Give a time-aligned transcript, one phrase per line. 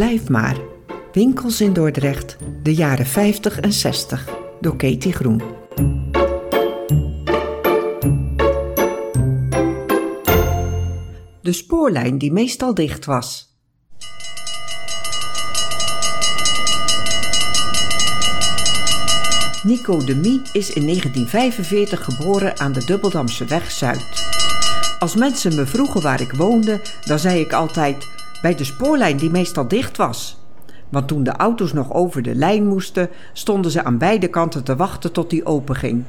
[0.00, 0.56] Blijf maar.
[1.12, 4.28] Winkels in Dordrecht, de jaren 50 en 60,
[4.60, 5.42] door Katie Groen.
[11.42, 13.58] De spoorlijn die meestal dicht was.
[19.62, 24.28] Nico de Mie is in 1945 geboren aan de Dubbeldamse weg Zuid.
[24.98, 29.30] Als mensen me vroegen waar ik woonde, dan zei ik altijd bij de spoorlijn die
[29.30, 30.38] meestal dicht was.
[30.88, 34.76] Want toen de auto's nog over de lijn moesten, stonden ze aan beide kanten te
[34.76, 36.04] wachten tot die openging.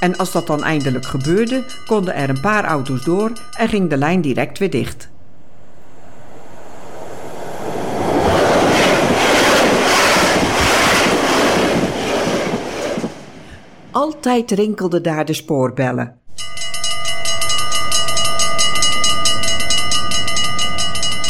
[0.00, 3.96] En als dat dan eindelijk gebeurde, konden er een paar auto's door en ging de
[3.96, 5.08] lijn direct weer dicht.
[13.90, 16.25] Altijd rinkelden daar de spoorbellen.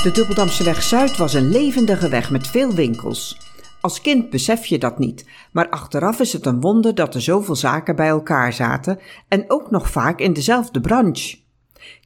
[0.07, 3.39] De Dubbeldamseweg Zuid was een levendige weg met veel winkels.
[3.81, 7.55] Als kind besef je dat niet, maar achteraf is het een wonder dat er zoveel
[7.57, 8.99] zaken bij elkaar zaten
[9.29, 11.39] en ook nog vaak in dezelfde branche.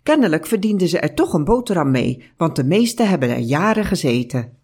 [0.03, 4.59] Kennelijk verdienden ze er toch een boterham mee, want de meesten hebben er jaren gezeten.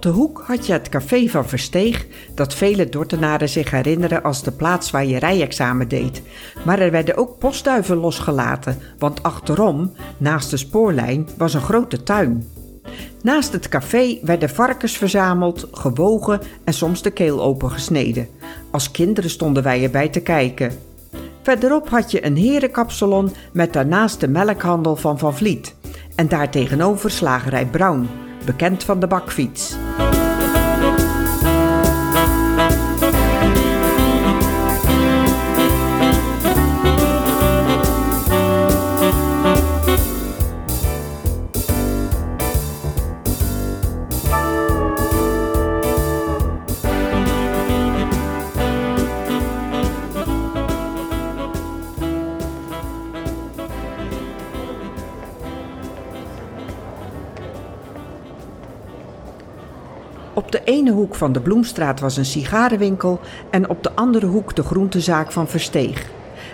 [0.00, 4.42] Op de hoek had je het café van Versteeg, dat vele Dortenaren zich herinneren als
[4.42, 6.22] de plaats waar je rijexamen deed.
[6.64, 12.48] Maar er werden ook postduiven losgelaten, want achterom, naast de spoorlijn, was een grote tuin.
[13.22, 18.28] Naast het café werden varkens verzameld, gewogen en soms de keel opengesneden.
[18.70, 20.72] Als kinderen stonden wij erbij te kijken.
[21.42, 25.74] Verderop had je een herenkapsalon met daarnaast de melkhandel van Van Vliet.
[26.14, 28.08] En daartegenover slagerij Brown
[28.44, 29.76] bekend van de bakfiets.
[60.34, 63.20] Op de ene hoek van de Bloemstraat was een sigarenwinkel
[63.50, 66.10] en op de andere hoek de groentezaak van Versteeg.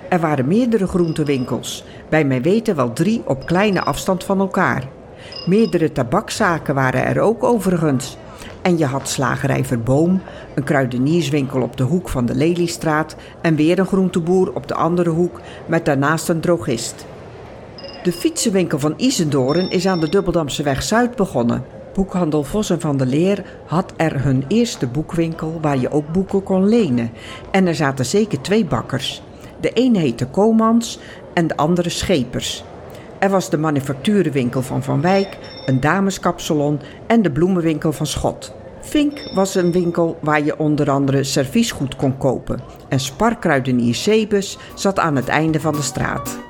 [0.09, 4.89] Er waren meerdere groentewinkels, bij mijn weten wel drie op kleine afstand van elkaar.
[5.47, 8.17] Meerdere tabakzaken waren er ook overigens.
[8.63, 10.21] En je had slagerij Verboom,
[10.55, 15.11] een kruidenierswinkel op de hoek van de Leliestraat en weer een groenteboer op de andere
[15.11, 17.07] hoek met daarnaast een drogist.
[18.03, 21.76] De fietsenwinkel van Isendoren is aan de Dubbeldamse weg Zuid begonnen.
[21.97, 26.69] Boekhandel Vossen van de Leer had er hun eerste boekwinkel waar je ook boeken kon
[26.69, 27.11] lenen.
[27.51, 29.23] En er zaten zeker twee bakkers.
[29.61, 30.99] De een heette Komans
[31.35, 32.65] en de andere Schepers.
[33.19, 38.55] Er was de manufacturenwinkel van Van Wijk, een dameskapsalon en de bloemenwinkel van Schot.
[38.81, 42.61] Vink was een winkel waar je onder andere serviesgoed kon kopen.
[42.89, 46.46] En Sparkruidenier Sebus zat aan het einde van de straat.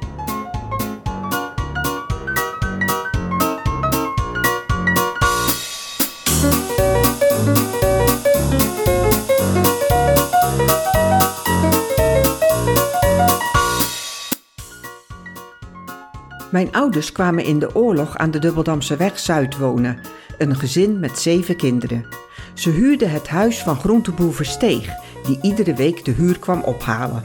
[16.51, 20.01] Mijn ouders kwamen in de oorlog aan de Dubbeldamse weg Zuid wonen,
[20.39, 22.07] een gezin met zeven kinderen.
[22.55, 24.95] Ze huurden het huis van groenteboer Versteeg,
[25.27, 27.25] die iedere week de huur kwam ophalen.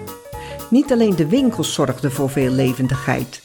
[0.69, 3.41] Niet alleen de winkels zorgden voor veel levendigheid.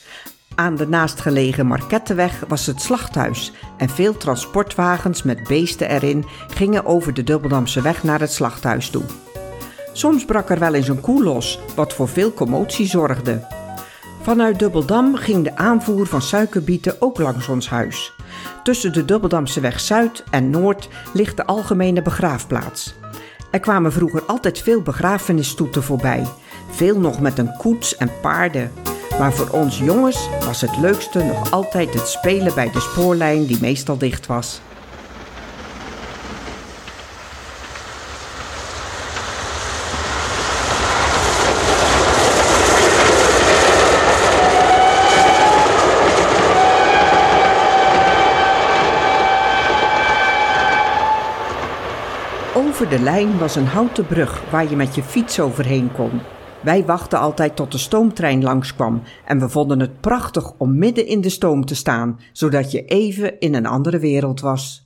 [0.55, 7.15] Aan de naastgelegen Marketteweg was het slachthuis en veel transportwagens met beesten erin gingen over
[7.15, 9.05] de Dubbeldamse weg naar het slachthuis toe.
[9.97, 13.47] Soms brak er wel eens een koe los, wat voor veel commotie zorgde.
[14.23, 18.13] Vanuit Dubbeldam ging de aanvoer van suikerbieten ook langs ons huis.
[18.63, 22.95] Tussen de Dubbeldamse weg Zuid en Noord ligt de algemene begraafplaats.
[23.51, 26.27] Er kwamen vroeger altijd veel begrafenisstoeten voorbij,
[26.71, 28.73] veel nog met een koets en paarden.
[29.19, 33.61] Maar voor ons jongens was het leukste nog altijd het spelen bij de spoorlijn die
[33.61, 34.61] meestal dicht was.
[52.77, 56.21] Over de lijn was een houten brug waar je met je fiets overheen kon.
[56.63, 61.21] Wij wachten altijd tot de stoomtrein langskwam en we vonden het prachtig om midden in
[61.21, 64.86] de stoom te staan, zodat je even in een andere wereld was.